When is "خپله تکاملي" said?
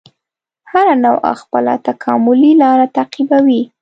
1.41-2.51